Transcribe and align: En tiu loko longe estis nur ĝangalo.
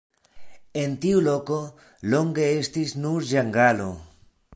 En 0.83 0.93
tiu 1.03 1.19
loko 1.27 1.59
longe 2.13 2.47
estis 2.63 2.95
nur 3.05 3.29
ĝangalo. 3.33 3.91